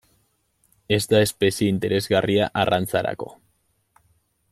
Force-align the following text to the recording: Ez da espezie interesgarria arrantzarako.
Ez 0.95 1.01
da 1.11 1.19
espezie 1.25 1.67
interesgarria 1.73 2.47
arrantzarako. 2.63 3.29